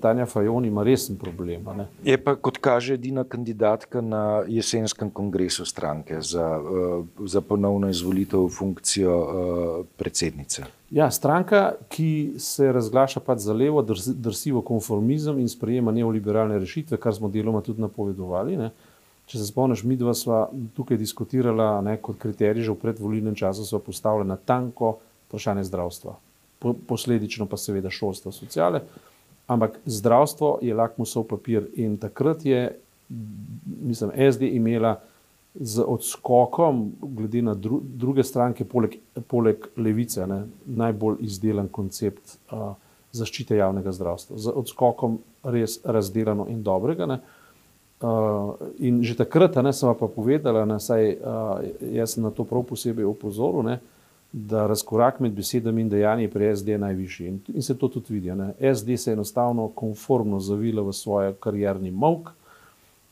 Tanja 0.00 0.26
Fajon 0.26 0.64
ima 0.64 0.82
resen 0.82 1.16
problem. 1.18 1.64
Je 2.04 2.14
pa, 2.22 2.36
kot 2.38 2.60
kaže, 2.62 2.94
edina 2.94 3.24
kandidatka 3.24 4.00
na 4.00 4.44
jesenskem 4.46 5.10
kongresu 5.10 5.64
stranke 5.66 6.20
za, 6.20 6.44
uh, 6.60 7.06
za 7.26 7.40
ponovno 7.40 7.88
izvolitev 7.90 8.44
v 8.44 8.52
funkcijo 8.54 9.16
uh, 9.16 9.86
predsednice. 9.98 10.68
Ja, 10.90 11.10
stranka, 11.10 11.72
ki 11.90 12.38
se 12.38 12.70
razglaša 12.72 13.20
pač 13.26 13.42
za 13.48 13.56
levo, 13.58 13.82
drsi 13.82 14.52
v 14.54 14.62
konformizem 14.62 15.40
in 15.42 15.50
sprejema 15.50 15.90
neoliberalne 15.90 16.58
rešitve, 16.62 17.00
kar 17.02 17.14
smo 17.14 17.28
deloma 17.28 17.64
tudi 17.66 17.82
napovedovali. 17.82 18.54
Ne. 18.60 18.70
Če 19.26 19.40
se 19.40 19.48
spomniš, 19.50 19.82
mi 19.82 19.98
dva 19.98 20.14
sva 20.14 20.44
tukaj 20.78 21.00
diskutirala 21.02 21.80
ne, 21.82 21.96
kot 21.98 22.22
kriterij, 22.22 22.68
že 22.68 22.76
v 22.76 22.84
predvolilnem 22.86 23.34
času 23.34 23.66
so 23.66 23.82
postavljena 23.82 24.38
tanko 24.38 25.00
vprašanje 25.26 25.66
zdravstva 25.66 26.14
posledično 26.60 27.46
pa 27.46 27.56
seveda 27.56 27.90
šolstvo, 27.90 28.32
sociale. 28.32 28.80
Ampak 29.46 29.78
zdravstvo 29.86 30.58
je 30.62 30.74
lakmusov 30.74 31.26
papir 31.30 31.68
in 31.74 31.96
takrat 31.96 32.44
je, 32.46 32.78
mislim, 33.82 34.10
SD 34.32 34.42
imela 34.42 34.96
z 35.54 35.84
odskokom, 35.86 36.92
glede 37.00 37.42
na 37.42 37.54
dru, 37.54 37.80
druge 37.82 38.24
stranke, 38.24 38.64
poleg, 38.64 38.98
poleg 39.28 39.68
levice, 39.76 40.26
ne, 40.26 40.42
najbolj 40.66 41.22
izdelan 41.24 41.68
koncept 41.68 42.36
uh, 42.50 42.74
zaščite 43.12 43.56
javnega 43.56 43.92
zdravstva. 43.92 44.36
Z 44.36 44.52
odskokom 44.52 45.18
res 45.44 45.78
razdelano 45.84 46.48
in 46.52 46.60
dobrega. 46.62 47.06
Ne. 47.06 47.20
Uh, 48.02 48.52
in 48.84 49.00
že 49.06 49.16
takrat, 49.16 49.56
ne, 49.64 49.72
sem 49.72 49.88
pa 49.96 50.08
povedala, 50.12 50.66
da 50.68 50.76
uh, 50.76 52.06
sem 52.06 52.26
na 52.26 52.34
to 52.34 52.44
prav 52.44 52.66
posebej 52.68 53.08
opozoril. 53.08 53.64
Ne, 53.64 53.78
uh, 53.78 53.95
da 54.32 54.66
razkorak 54.66 55.20
med 55.20 55.32
besedami 55.32 55.80
in 55.80 55.88
dejanji 55.88 56.28
pri 56.30 56.56
SD 56.56 56.68
je 56.68 56.78
najvišji. 56.78 57.28
In, 57.28 57.40
in 57.54 57.62
se 57.62 57.78
to 57.78 57.88
tudi 57.88 58.14
vidi. 58.14 58.34
Ne? 58.34 58.52
SD 58.74 58.96
se 58.96 59.10
je 59.10 59.12
enostavno 59.12 59.68
konformno 59.68 60.40
zavila 60.40 60.82
v 60.82 60.92
svoj 60.92 61.32
karjerni 61.40 61.90
mok 61.90 62.32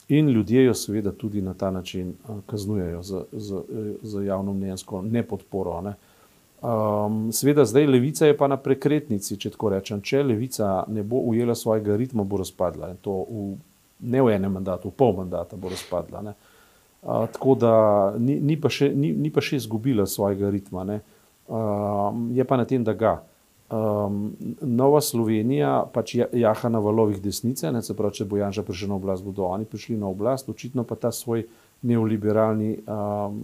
in 0.09 0.29
ljudje 0.29 0.65
jo 0.65 0.75
seveda 0.75 1.13
tudi 1.13 1.43
na 1.43 1.55
ta 1.55 1.71
način 1.71 2.15
kaznujejo 2.47 3.03
za, 3.03 3.25
za, 3.33 3.63
za 4.03 4.23
javno 4.23 4.53
mnenjsko 4.53 5.03
nepodporo. 5.03 5.81
Ne? 5.81 5.95
Um, 6.65 7.33
seveda, 7.33 7.65
zdaj 7.65 7.87
levica 7.87 8.27
je 8.27 8.37
pa 8.37 8.47
na 8.49 8.57
prekretnici, 8.57 9.37
če 9.37 9.51
tako 9.53 9.69
rečem. 9.75 10.01
Če 10.01 10.23
levica 10.23 10.85
ne 10.89 11.03
bo 11.03 11.21
ujela 11.21 11.55
svojega 11.55 11.97
ritma, 11.97 12.25
bo 12.25 12.41
razpadla. 12.41 12.89
In 12.95 13.01
to 13.05 13.17
v, 13.29 13.43
ne 14.01 14.23
v 14.23 14.33
enem 14.33 14.53
mandatu, 14.53 14.89
v 14.89 14.97
pol 14.97 15.13
mandata 15.19 15.57
bo 15.61 15.69
razpadla. 15.69 16.23
Tako 17.05 17.55
da 17.55 17.75
ni, 18.19 18.39
ni, 18.41 18.57
pa 18.61 18.71
še, 18.73 18.89
ni, 18.97 19.13
ni 19.13 19.31
pa 19.31 19.45
še 19.45 19.59
izgubila 19.61 20.07
svojega 20.09 20.49
ritma. 20.51 20.87
Uh, 21.45 22.17
je 22.33 22.45
pa 22.49 22.57
na 22.57 22.65
tem, 22.65 22.85
da 22.85 22.95
ga. 22.97 23.19
Um, 23.75 24.33
Nova 24.61 25.01
Slovenija 25.05 25.83
pač 25.93 26.15
jaha 26.17 26.71
na 26.73 26.81
valovih 26.85 27.21
desnice, 27.21 27.69
ne, 27.73 27.83
se 27.83 27.97
pravi, 27.97 28.21
če 28.21 28.27
bo 28.29 28.39
Janša 28.39 28.65
prišel 28.65 28.93
na 28.93 28.97
oblast, 28.97 29.25
bodo 29.25 29.49
oni 29.49 29.69
prišli 29.69 29.97
na 30.01 30.09
oblast, 30.09 30.49
očitno 30.53 30.85
pa 30.89 30.97
ta 31.01 31.11
svoj 31.13 31.47
neoliberalni 31.85 32.71
um, 32.79 33.41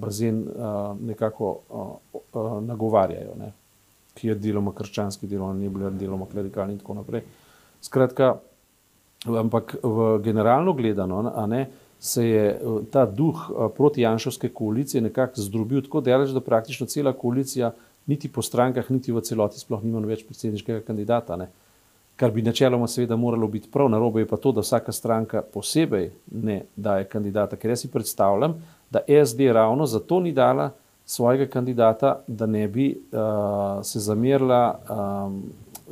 bazen 0.00 0.40
uh, 0.46 0.94
nekako 0.98 1.50
uh, 1.50 1.92
uh, 2.14 2.50
nagovarjajo, 2.64 3.36
ne, 3.38 3.52
ki 4.14 4.32
je 4.32 4.38
deloma 4.46 4.72
krščanski, 4.74 5.30
deloma 5.30 5.54
ne 5.58 5.70
bil, 5.70 5.86
deloma 5.98 6.26
klerikalni 6.30 6.74
in 6.74 6.82
tako 6.82 6.98
naprej. 7.02 7.26
Skratka, 7.84 8.32
ampak 9.26 9.76
v 9.82 10.08
generalno 10.24 10.74
gledano, 10.78 11.26
a 11.34 11.46
ne, 11.50 11.66
uh, 11.66 11.83
se 12.04 12.28
je 12.28 12.50
eh, 12.50 12.58
ta 12.90 13.06
duh 13.06 13.50
eh, 13.50 13.68
proti 13.76 14.00
Janšovske 14.00 14.48
koalicije 14.48 15.00
nekako 15.00 15.40
zdrobil 15.40 15.82
tako 15.82 16.00
daleč, 16.00 16.30
da 16.30 16.40
praktično 16.40 16.86
cela 16.86 17.12
koalicija, 17.12 17.72
niti 18.06 18.28
po 18.28 18.42
strankah, 18.42 18.90
niti 18.90 19.12
v 19.12 19.22
celoti, 19.24 19.58
sploh 19.58 19.80
nima 19.84 20.02
več 20.04 20.26
predsedniškega 20.28 20.82
kandidata. 20.84 21.38
Ne. 21.40 21.48
Kar 22.20 22.30
bi 22.30 22.44
načeloma 22.44 22.86
seveda 22.92 23.16
moralo 23.16 23.48
biti 23.48 23.70
prav, 23.72 23.88
narobe 23.88 24.20
je 24.20 24.28
pa 24.28 24.36
to, 24.36 24.52
da 24.52 24.60
vsaka 24.60 24.92
stranka 24.92 25.42
posebej 25.42 26.10
ne 26.44 26.58
daje 26.76 27.08
kandidata, 27.08 27.56
ker 27.56 27.72
jaz 27.72 27.86
si 27.86 27.90
predstavljam, 27.90 28.58
da 28.92 29.00
SD 29.08 29.48
ravno 29.56 29.86
zato 29.86 30.20
ni 30.20 30.32
dala 30.32 30.70
svojega 31.06 31.48
kandidata, 31.50 32.18
da 32.28 32.46
ne 32.46 32.68
bi 32.68 32.90
uh, 32.92 33.80
se 33.82 34.00
zamerila 34.00 34.60
um, 34.76 35.42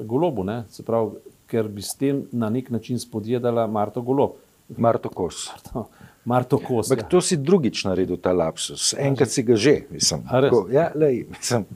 golobu, 0.05 0.45
ne. 0.45 0.63
se 0.69 0.85
pravi, 0.85 1.17
ker 1.49 1.69
bi 1.69 1.83
s 1.83 1.97
tem 1.97 2.27
na 2.33 2.53
nek 2.53 2.71
način 2.71 3.01
spodjedala 3.01 3.67
Marto 3.67 4.05
Golob. 4.05 4.37
Marto 4.77 5.11
Kos. 5.11 5.49
Marto, 5.51 5.89
Marto 6.25 6.59
Kos. 6.59 6.91
Ja. 6.91 7.03
To 7.11 7.21
si 7.25 7.37
drugič 7.37 7.85
naredil 7.85 8.21
ta 8.23 8.33
lapsus, 8.37 8.93
enkrat 8.99 9.33
si 9.33 9.43
ga 9.47 9.57
že, 9.59 9.77
mislim. 9.91 10.23
Ko, 10.51 10.65
ja, 10.71 10.91
lej, 10.95 11.27
mislim. 11.33 11.67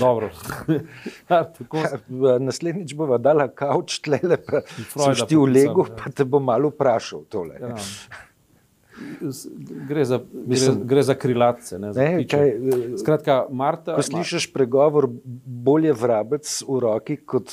Dobro. 0.00 0.30
Ja, 1.30 1.46
naslednjič 2.38 2.94
bova 2.98 3.16
dala 3.18 3.46
kavč 3.48 4.00
tlele, 4.04 4.36
pa 4.36 4.60
ti 5.26 5.36
v 5.38 5.46
legu, 5.48 5.86
ja. 5.88 5.96
pa 5.96 6.10
te 6.10 6.26
bom 6.28 6.44
malo 6.44 6.72
vprašal 6.72 7.24
tole. 7.30 7.56
Ja. 7.60 7.76
Gre 9.88 10.04
za, 10.04 10.18
gre, 10.32 10.58
gre 10.84 11.02
za 11.02 11.14
krilatce. 11.14 11.78
Ne, 11.78 11.92
za 11.92 12.02
ne, 12.02 12.26
kaj, 12.28 12.52
Skratka, 13.00 13.38
Marta, 13.50 13.96
ko 13.96 14.04
slišiš 14.04 14.50
pregovor, 14.52 15.08
bolje 15.44 15.94
vrabec 15.96 16.48
v 16.68 16.78
roki 16.84 17.16
kot 17.16 17.52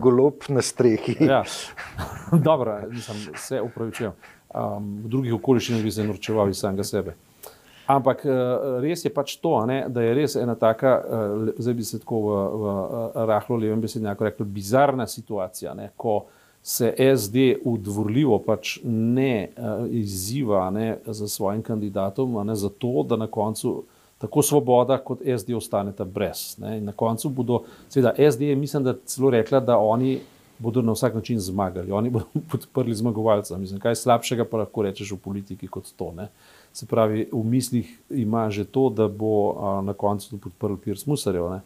golob 0.00 0.48
na 0.48 0.64
strehi. 0.64 1.16
Ja. 1.20 1.42
Dobro, 2.48 2.80
nisem 2.90 3.28
se 3.36 3.60
upravičil. 3.60 4.12
Um, 4.48 4.94
v 5.04 5.12
drugih 5.12 5.34
okoliščinah 5.36 5.82
bi 5.84 5.92
se 5.92 6.06
norčeval 6.08 6.48
iz 6.48 6.62
samega 6.64 6.86
sebe. 6.88 7.18
Ampak 7.88 8.24
eh, 8.28 8.32
res 8.84 9.04
je 9.04 9.10
pač 9.12 9.38
to, 9.40 9.54
ne, 9.68 9.78
da 9.88 10.02
je 10.04 10.16
res 10.16 10.34
ena 10.36 10.52
taka, 10.60 10.90
eh, 11.00 11.52
zdaj 11.56 11.76
bi 11.76 11.86
se 11.88 12.00
tako 12.02 12.18
v, 12.20 12.32
v 12.60 12.72
rahlo 13.30 13.56
levem 13.56 13.80
besednjaku 13.80 14.26
rekel, 14.28 14.48
bizarna 14.48 15.06
situacija, 15.08 15.72
ne, 15.76 15.88
ko 15.96 16.18
se 16.62 16.94
SD 17.16 17.36
udvorljivo 17.64 18.38
pač 18.38 18.78
ne 18.84 19.48
izziva 19.90 20.70
ne, 20.70 20.98
za 21.06 21.28
svojim 21.28 21.62
kandidatom, 21.62 22.46
ne, 22.46 22.54
zato 22.54 23.04
da 23.08 23.16
na 23.16 23.26
koncu 23.26 23.84
tako 24.18 24.42
svoboda 24.42 24.98
kot 24.98 25.22
SD 25.38 25.54
ostaneta 25.54 26.04
brez. 26.04 26.58
Ne. 26.58 26.80
Na 26.80 26.92
koncu 26.92 27.28
bodo, 27.28 27.62
seveda 27.88 28.14
SD 28.30 28.50
je 28.50 28.56
mislim, 28.56 28.84
da 28.84 28.94
celo 29.04 29.30
rekla, 29.30 29.60
da 29.60 29.78
oni 29.78 30.18
bodo 30.58 30.82
na 30.82 30.92
vsak 30.92 31.14
način 31.14 31.40
zmagali, 31.40 31.92
oni 31.92 32.10
bodo 32.10 32.26
podprli 32.50 32.94
zmagovalca. 32.94 33.58
Mislim, 33.58 33.80
kaj 33.80 33.94
slabšega 33.94 34.44
pa 34.44 34.64
lahko 34.64 34.82
rečeš 34.82 35.12
v 35.12 35.16
politiki 35.24 35.68
kot 35.68 35.92
to. 35.96 36.12
Ne. 36.16 36.28
Se 36.72 36.86
pravi, 36.86 37.28
v 37.32 37.44
mislih 37.44 37.98
ima 38.10 38.50
že 38.50 38.64
to, 38.64 38.90
da 38.90 39.08
bo 39.08 39.54
a, 39.58 39.80
na 39.82 39.94
koncu 39.94 40.38
podprl 40.38 40.76
Pirs 40.76 41.06
Musarjev. 41.06 41.50
Ne. 41.50 41.60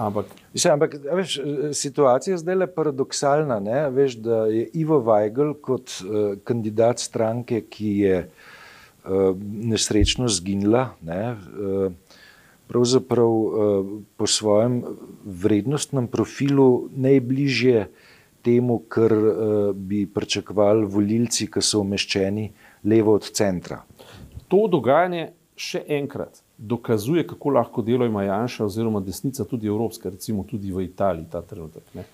Ampak, 0.00 0.30
Mislim, 0.54 0.72
ampak 0.72 0.94
veš, 1.12 1.34
situacija 1.76 2.34
je 2.34 2.40
zdaj 2.40 2.56
le 2.62 2.68
paradoksalna. 2.72 3.58
Veš, 3.92 4.16
da 4.24 4.46
je 4.48 4.64
Ivo 4.80 5.00
Weigl 5.04 5.52
kot 5.60 5.92
uh, 6.00 6.38
kandidat 6.44 7.02
stranke, 7.02 7.60
ki 7.68 7.90
je 8.04 8.22
uh, 8.24 9.36
nesrečno 9.44 10.28
zginila, 10.28 10.88
ne, 11.04 11.20
uh, 11.34 11.92
pravzaprav 12.70 13.34
uh, 13.34 13.92
po 14.16 14.26
svojem 14.26 14.80
vrednostnem 15.24 16.08
profilu 16.08 16.88
najbližje 16.96 17.86
temu, 18.42 18.80
kar 18.88 19.12
uh, 19.12 19.36
bi 19.76 20.06
pričakovali 20.06 20.88
volilci, 20.88 21.50
ki 21.52 21.60
so 21.60 21.84
umeščeni 21.84 22.48
levo 22.88 23.20
od 23.20 23.28
centra 23.36 23.82
to 24.50 24.66
dogajanje 24.70 25.30
še 25.60 25.84
enkrat 26.00 26.42
dokazuje, 26.60 27.26
kako 27.26 27.50
lahko 27.50 27.82
delo 27.82 28.06
ima 28.06 28.22
Janša 28.22 28.64
oziroma 28.64 29.00
desnica, 29.00 29.44
tudi 29.44 29.66
evropska, 29.66 30.10
recimo 30.10 30.44
tudi 30.44 30.72
v 30.72 30.84
Italiji 30.84 31.26
ta 31.32 31.40
trenutek. 31.42 31.82
Ne. 31.94 32.04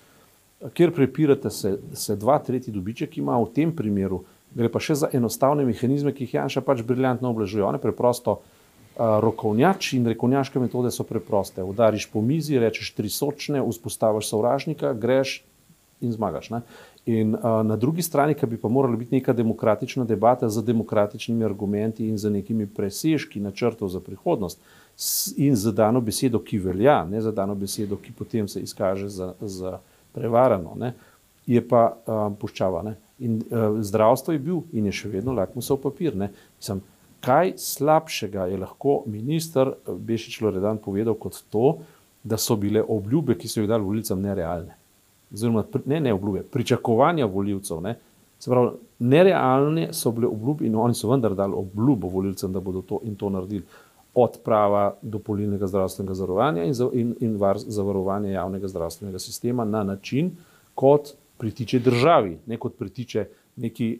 Ker 0.73 0.93
prepirate 0.95 1.49
se, 1.49 1.77
se 1.93 2.15
dva, 2.15 2.39
tretji 2.39 2.73
dobiček 2.73 3.17
ima 3.17 3.35
v 3.37 3.51
tem 3.53 3.75
primeru, 3.75 4.23
gre 4.55 4.71
pa 4.71 4.79
še 4.79 4.95
za 5.03 5.09
enostavne 5.13 5.65
mehanizme, 5.67 6.15
ki 6.15 6.25
jih 6.25 6.37
Janša 6.39 6.63
pač 6.65 6.81
briljantno 6.87 7.29
oblažuje. 7.29 7.65
One 7.67 7.81
preprosto 7.83 8.39
uh, 8.39 9.19
rokovnjač 9.21 9.91
in 9.99 10.07
rekovnjaške 10.07 10.63
metode 10.63 10.93
so 10.95 11.03
preproste. 11.03 11.61
Udariš 11.61 12.07
po 12.09 12.23
mizi, 12.23 12.57
rečeš 12.57 12.95
tri 12.95 13.11
sočne, 13.11 13.61
vzpostaviš 13.61 14.31
sovražnika, 14.31 14.95
greš 14.95 15.41
in 16.01 16.15
zmagaš. 16.15 16.53
Ne. 16.55 16.63
In 17.07 17.35
uh, 17.35 17.41
na 17.63 17.75
drugi 17.75 18.01
strani, 18.01 18.33
ki 18.35 18.45
bi 18.51 18.57
pa 18.59 18.67
morala 18.67 18.97
biti 18.99 19.15
neka 19.15 19.33
demokratična 19.33 20.03
debata 20.03 20.49
z 20.49 20.63
demokratičnimi 20.67 21.45
argumenti 21.45 22.07
in 22.07 22.17
z 22.17 22.29
nekimi 22.29 22.65
presežki 22.67 23.39
načrtov 23.39 23.87
za 23.87 24.01
prihodnost 24.03 24.59
in 25.37 25.55
za 25.55 25.71
dano 25.71 26.01
besedo, 26.01 26.41
ki 26.43 26.59
velja, 26.59 27.05
ne 27.05 27.21
za 27.21 27.31
dano 27.31 27.55
besedo, 27.55 27.95
ki 27.95 28.11
potem 28.11 28.47
se 28.47 28.59
izkaže 28.59 29.07
za, 29.09 29.33
za 29.41 29.77
prevarano, 30.11 30.73
ne, 30.75 30.93
je 31.47 31.61
pa 31.67 31.93
um, 31.95 32.35
puščava. 32.35 32.81
Ne. 32.83 32.97
In 33.23 33.37
uh, 33.39 33.79
zdravstvo 33.79 34.35
je 34.35 34.41
bil 34.43 34.65
in 34.73 34.89
je 34.91 34.97
še 34.99 35.11
vedno 35.13 35.35
lakmusov 35.37 35.79
papir. 35.85 36.17
Mislim, 36.17 36.81
kaj 37.23 37.53
slabšega 37.61 38.49
je 38.51 38.57
lahko 38.65 38.97
minister 39.07 39.71
Bešič 39.87 40.41
Loredan 40.41 40.81
povedal 40.83 41.15
kot 41.15 41.39
to, 41.49 41.77
da 42.23 42.35
so 42.35 42.59
bile 42.59 42.83
obljube, 42.83 43.37
ki 43.39 43.47
so 43.47 43.63
jih 43.63 43.71
dali 43.71 43.87
volilcem, 43.87 44.19
nerealne. 44.19 44.75
Oziroma, 45.33 45.63
ne, 45.85 45.99
ne 45.99 46.13
obljube, 46.13 46.43
pričakovanja 46.43 47.25
voljivcev. 47.25 47.81
Ne. 47.81 47.97
Se 48.39 48.49
pravi, 48.49 48.69
nerealne 48.99 49.89
so 49.93 50.11
bile 50.11 50.27
obljube 50.27 50.65
in 50.65 50.75
oni 50.75 50.93
so 50.93 51.09
vendar 51.09 51.35
dali 51.35 51.53
obljubo 51.55 52.07
volilcem, 52.07 52.53
da 52.53 52.59
bodo 52.59 52.81
to 52.81 52.99
in 53.03 53.15
to 53.15 53.29
naredili. 53.29 53.63
Od 54.17 54.39
prava 54.43 54.95
do 55.01 55.19
polnilnega 55.19 55.67
zdravstvenega 55.67 56.13
zavarovanja 56.13 56.63
in, 56.63 56.73
in, 56.93 57.15
in 57.19 57.35
var, 57.37 57.57
zavarovanja 57.57 58.31
javnega 58.31 58.67
zdravstvenega 58.67 59.19
sistema 59.19 59.65
na 59.65 59.83
način, 59.83 60.31
kot 60.75 61.13
pritiče 61.37 61.79
državi, 61.79 62.37
ne 62.45 62.57
kot 62.57 62.77
pritiče 62.77 63.27
neki 63.55 63.99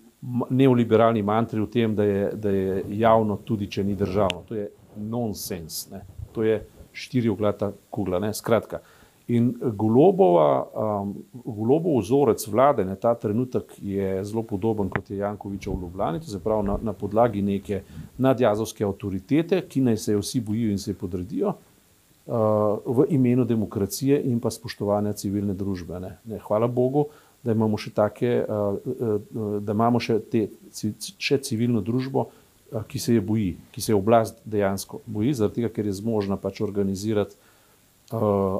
neoliberalni 0.49 1.21
mantri 1.21 1.61
o 1.61 1.65
tem, 1.65 1.95
da 1.95 2.03
je, 2.03 2.31
da 2.33 2.49
je 2.49 2.83
javno, 2.89 3.37
tudi 3.45 3.69
če 3.71 3.83
ni 3.83 3.95
državno. 3.95 4.41
To 4.47 4.55
je 4.55 4.69
nonsens, 4.95 5.89
ne. 5.91 6.01
to 6.31 6.43
je 6.43 6.63
štiri 6.91 7.29
oglata 7.29 7.71
kugla. 7.89 8.19
Ne. 8.19 8.33
Skratka. 8.33 8.79
In 9.27 9.49
golobova, 9.75 10.63
um, 10.71 11.09
golobov 11.43 11.99
vzorec 11.99 12.39
vlade 12.47 12.85
na 12.87 12.95
ta 12.95 13.11
trenutek 13.15 13.73
je 13.75 14.23
zelo 14.23 14.43
podoben 14.43 14.87
kot 14.89 15.09
je 15.11 15.17
Jankovičev 15.17 15.73
v 15.73 15.81
Ljubljani, 15.81 16.21
to 16.23 16.31
se 16.31 16.39
pravi 16.39 16.67
na, 16.67 16.77
na 16.81 16.93
podlagi 16.93 17.41
neke 17.41 17.81
nadjazovske 18.17 18.85
avtoritete, 18.87 19.65
ki 19.67 19.83
naj 19.83 19.97
se 19.97 20.15
jo 20.15 20.21
vsi 20.23 20.39
bojijo 20.39 20.71
in 20.71 20.79
se 20.79 20.95
podredijo 20.95 21.51
uh, 21.51 22.79
v 22.85 23.05
imenu 23.09 23.43
demokracije 23.45 24.21
in 24.31 24.39
pa 24.39 24.51
spoštovanja 24.51 25.11
civilne 25.19 25.53
družbe. 25.53 25.99
Ne. 25.99 26.13
Ne, 26.23 26.39
hvala 26.47 26.71
Bogu, 26.71 27.09
da 27.43 27.51
imamo 27.51 27.75
še 27.75 27.91
take, 27.91 28.31
uh, 28.47 28.79
uh, 28.79 29.59
da 29.59 29.75
imamo 29.75 29.99
še, 29.99 30.21
te, 30.23 30.45
še 31.19 31.41
civilno 31.43 31.83
družbo, 31.83 32.29
uh, 32.71 32.87
ki 32.87 33.03
se 33.03 33.19
je 33.19 33.27
boji, 33.27 33.57
ki 33.75 33.83
se 33.83 33.91
je 33.91 33.99
oblast 33.99 34.39
dejansko 34.47 35.03
boji, 35.05 35.35
zaradi 35.35 35.59
tega, 35.59 35.73
ker 35.75 35.91
je 35.91 35.99
zmožna 35.99 36.39
pač 36.39 36.63
organizirati 36.63 37.35
uh, 37.35 37.46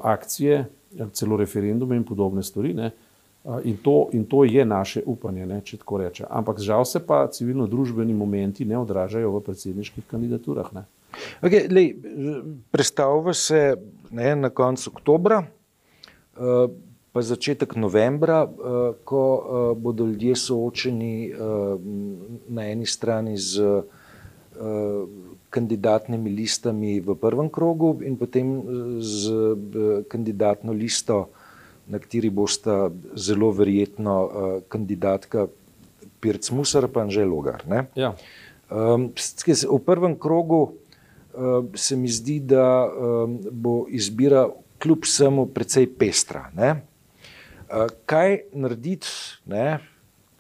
akcije, 0.04 0.66
celo 1.14 1.38
referendume 1.38 1.96
in 1.96 2.04
podobne 2.04 2.44
stvari. 2.44 2.74
Uh, 2.78 3.62
in, 3.64 3.78
to, 3.78 4.10
in 4.12 4.26
to 4.26 4.44
je 4.44 4.66
naše 4.66 5.02
upanje, 5.06 5.46
ne, 5.46 5.62
če 5.64 5.78
tako 5.78 5.98
rečem. 5.98 6.28
Ampak 6.30 6.60
žal 6.60 6.86
se 6.86 7.00
pa 7.00 7.28
civilno-družbeni 7.32 8.14
momenti 8.14 8.66
ne 8.66 8.78
odražajo 8.78 9.32
v 9.32 9.44
predsedniških 9.46 10.04
kandidaturah. 10.08 10.68
Okay, 11.42 11.72
lej, 11.72 11.96
predstavlja 12.72 13.34
se 13.34 13.62
ne, 14.12 14.36
na 14.36 14.50
koncu 14.50 14.92
oktobra, 14.96 15.44
uh, 15.44 16.68
pa 17.16 17.22
začetek 17.26 17.74
novembra, 17.76 18.44
ko 19.02 19.22
bodo 19.74 20.06
ljudje 20.06 20.36
soočeni 20.38 21.32
na 22.48 22.66
eni 22.70 22.86
strani 22.86 23.34
z 23.42 23.82
kandidatnimi 25.50 26.30
listami 26.30 27.00
v 27.00 27.16
prvem 27.16 27.50
krogu 27.50 28.00
in 28.04 28.18
potem 28.20 28.48
eh, 28.48 28.62
z 29.00 29.22
eh, 29.32 30.04
kandidatno 30.10 30.74
listo, 30.74 31.32
na 31.88 32.00
kateri 32.04 32.28
bosta 32.30 32.92
zelo 33.16 33.52
verjetno 33.56 34.16
eh, 34.28 34.30
kandidatka 34.68 35.48
Pirc 36.20 36.50
Musar 36.52 36.88
pa 36.92 37.06
Anžel 37.06 37.30
Logar. 37.30 37.64
Ja. 37.96 38.18
Um, 38.68 39.14
v 39.16 39.80
prvem 39.80 40.18
krogu 40.20 40.76
um, 41.32 41.70
se 41.78 41.96
mi 41.96 42.10
zdi, 42.10 42.42
da 42.44 42.90
um, 42.90 43.38
bo 43.52 43.86
izbira 43.88 44.50
kljub 44.82 45.06
vsemu 45.06 45.46
precej 45.56 45.88
pestra. 45.88 46.50
Ne? 46.58 46.82
Uh, 47.70 47.88
kaj 48.10 48.50
narediti? 48.52 49.08
Ne? 49.46 49.80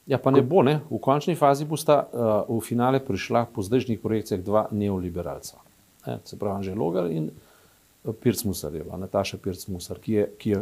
Ja, 0.08 0.18
pa 0.18 0.32
ne 0.32 0.42
bo, 0.42 0.64
ne. 0.64 0.80
v 0.88 1.00
končni 1.04 1.36
fazi 1.36 1.66
bosta 1.68 2.00
uh, 2.00 2.48
v 2.48 2.62
finale 2.64 3.02
prišla 3.04 3.46
po 3.52 3.64
zdajšnjih 3.64 4.00
projekcijah 4.00 4.40
dva 4.44 4.68
neoliberalca. 4.72 5.60
Ne, 6.08 6.20
se 6.24 6.40
pravi, 6.40 6.64
že 6.64 6.76
Logar 6.76 7.12
in 7.12 7.28
eh, 7.28 8.14
Pirc 8.16 8.46
Musarjeva, 8.48 8.96
Nataša 8.98 9.38
Pirc 9.44 9.68
Musar, 9.68 10.00
ki 10.00 10.14
je, 10.14 10.30
ki 10.40 10.54
je 10.54 10.62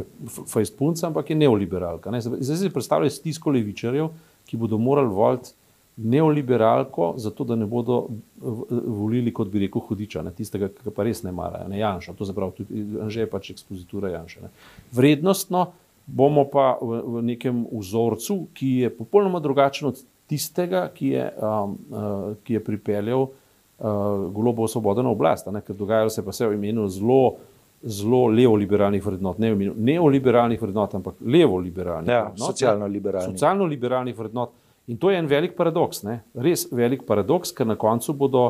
fajst 0.50 0.74
punca, 0.78 1.06
ampak 1.06 1.30
je 1.30 1.38
neoliberalka. 1.38 2.10
Ne. 2.10 2.18
Zdaj 2.20 2.58
si 2.58 2.72
predstavljaj 2.74 3.14
stisko 3.14 3.54
levičarjev, 3.54 4.10
ki 4.50 4.58
bodo 4.58 4.82
morali 4.82 5.14
voliti 5.14 5.54
neoliberalko, 5.96 7.14
zato 7.16 7.44
da 7.44 7.56
ne 7.56 7.66
bodo 7.66 8.08
volili, 8.36 9.32
kot 9.32 9.48
bi 9.48 9.62
rekel, 9.62 9.80
hudiča, 9.80 10.22
ne, 10.26 10.34
tistega, 10.34 10.68
ki 10.68 10.92
pa 10.92 11.06
res 11.06 11.22
ne 11.24 11.32
marajo, 11.32 11.70
ne 11.72 11.78
Janša. 11.78 12.12
To 12.18 12.26
se 12.26 12.34
pravi, 12.36 12.52
tudi 12.58 12.84
Anže 13.00 13.24
je 13.24 13.30
pač 13.30 13.50
ekspozitura 13.54 14.10
Janša. 14.12 14.42
Ne. 14.44 14.50
Vrednostno 14.92 15.70
bomo 16.06 16.46
pa 16.50 16.78
v, 16.80 17.00
v 17.02 17.22
nekem 17.34 17.66
vzorcu, 17.72 18.46
ki 18.54 18.70
je 18.84 18.90
popolnoma 18.94 19.40
drugačen 19.42 19.90
od 19.90 20.00
tistega, 20.30 20.86
ki 20.94 21.08
je, 21.08 21.26
um, 21.38 21.76
uh, 21.90 22.34
ki 22.46 22.58
je 22.58 22.64
pripeljal 22.64 23.26
uh, 23.26 23.30
globo 24.34 24.68
svobodo 24.68 25.02
na 25.02 25.10
oblast. 25.10 25.50
Ne? 25.52 25.62
Ker 25.66 25.76
dogajalo 25.76 26.10
se 26.10 26.24
pa 26.24 26.34
vse 26.34 26.48
v 26.50 26.58
imenu 26.58 26.86
zelo, 26.88 27.36
zelo 27.82 28.26
levo-liberalnih 28.30 29.02
vrednot, 29.02 29.38
ne 29.42 29.52
v 29.52 29.58
imenu 29.58 29.74
neoliberalnih 29.90 30.62
vrednot, 30.62 30.94
ampak 30.98 31.18
levo-liberalnih 31.20 32.14
ja. 32.14 32.30
Socialno-liberalnih. 32.38 33.34
Socialno-liberalnih 33.34 34.18
vrednot. 34.18 34.54
In 34.86 34.98
to 35.02 35.10
je 35.10 35.18
en 35.18 35.26
velik 35.26 35.56
paradoks, 35.58 36.04
ne? 36.06 36.20
res 36.34 36.68
velik 36.70 37.02
paradoks, 37.06 37.50
ker 37.54 37.66
na 37.66 37.74
koncu 37.74 38.14
bodo 38.14 38.44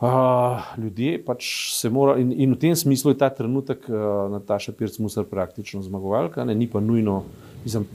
Uh, 0.00 0.78
ljudje 0.78 1.16
pač 1.26 1.46
se 1.74 1.90
morajo, 1.90 2.20
in, 2.22 2.28
in 2.30 2.52
v 2.54 2.58
tem 2.62 2.74
smislu 2.78 3.10
je 3.10 3.16
ta 3.18 3.32
trenutek 3.34 3.88
uh, 3.90 4.28
Nataša 4.30 4.70
Pirc 4.78 4.94
Musar 5.02 5.24
praktično 5.26 5.82
zmagovalka, 5.82 6.44
ne, 6.46 6.54
ni 6.54 6.68
pa 6.70 6.78
nujno, 6.78 7.24
mislim, 7.64 7.88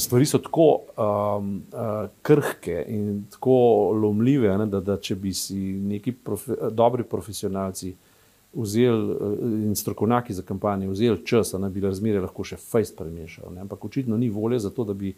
stvari 0.00 0.24
so 0.24 0.40
tako 0.40 0.68
um, 0.96 1.50
uh, 1.68 2.08
krhke 2.24 2.78
in 2.88 3.26
tako 3.34 3.58
lomljive, 3.92 4.54
ne, 4.56 4.66
da, 4.72 4.80
da 4.80 4.96
če 4.96 5.18
bi 5.20 5.34
si 5.36 5.58
neki 5.84 6.14
profe, 6.16 6.56
dobri 6.72 7.04
profesionalci 7.04 7.92
vzeli 8.56 9.18
uh, 9.18 9.36
in 9.68 9.76
strokovnjaki 9.76 10.38
za 10.40 10.46
kampanje 10.48 10.88
vzeli 10.88 11.20
čas, 11.28 11.52
da 11.52 11.68
bi 11.68 11.84
razmere 11.84 12.24
lahko 12.24 12.40
še 12.40 12.56
fejst 12.56 12.96
premešali. 12.96 13.60
Ampak 13.60 13.84
očitno 13.84 14.16
ni 14.16 14.32
volje 14.32 14.62
za 14.64 14.72
to, 14.72 14.88
da 14.88 14.96
bi 14.96 15.12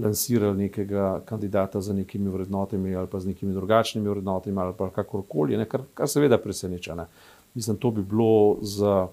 lansirali 0.00 0.58
nekega 0.58 1.20
kandidata 1.24 1.80
z 1.80 1.94
nekimi 1.94 2.30
vrednotami 2.30 2.96
ali 2.96 3.08
pa 3.08 3.20
z 3.20 3.26
nekimi 3.26 3.54
drugačnimi 3.54 4.08
vrednotami 4.08 4.60
ali 4.60 4.74
pa 4.78 4.90
kakorkoli, 4.90 5.56
ne, 5.56 5.68
kar, 5.68 5.82
kar 5.94 6.08
seveda 6.08 6.38
preseneča. 6.38 6.94
Ne. 6.94 7.06
Mislim, 7.54 7.76
to 7.76 7.90
bi 7.90 8.02
bilo 8.02 8.58
za, 8.62 9.08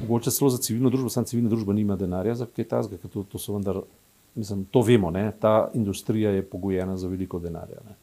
mogoče 0.00 0.30
celo 0.30 0.50
za 0.50 0.58
civilno 0.58 0.90
družbo, 0.90 1.08
samo 1.08 1.26
civilna 1.26 1.50
družba 1.50 1.72
nima 1.72 1.96
denarja 1.96 2.34
za 2.34 2.46
kaj 2.46 2.64
tasga, 2.64 2.96
ker 2.96 3.10
to, 3.10 3.24
to 3.28 3.38
so 3.38 3.52
vendar, 3.52 3.82
mislim, 4.34 4.64
to 4.72 4.82
vemo, 4.82 5.10
ne, 5.10 5.32
ta 5.40 5.70
industrija 5.74 6.30
je 6.30 6.42
pogojena 6.42 6.96
za 6.96 7.08
veliko 7.08 7.38
denarja. 7.38 7.84
Ne. 7.84 7.96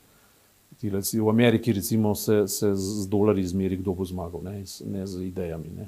V 0.82 1.30
Ameriki 1.30 1.74
recimo 1.74 2.16
se, 2.16 2.48
se 2.48 2.76
z 2.76 3.08
dolari 3.10 3.42
izmeri, 3.42 3.78
kdo 3.78 3.94
bo 3.94 4.06
zmagal, 4.06 4.44
ne, 4.44 4.64
ne 4.86 5.08
z 5.08 5.22
idejami. 5.24 5.72
Ne. 5.78 5.88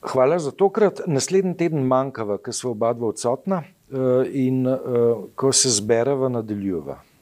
Hvala 0.00 0.38
za 0.38 0.50
tokrat. 0.50 1.00
Naslednji 1.06 1.56
teden 1.56 1.86
manjkava, 1.86 2.38
ker 2.38 2.54
smo 2.54 2.70
oba 2.70 2.92
dva 2.94 3.10
odsotna 3.10 3.62
eh, 3.64 4.30
in 4.46 4.66
eh, 4.66 4.78
ko 5.34 5.52
se 5.52 5.70
zbereva, 5.74 6.28
nadaljujeva. 6.28 7.00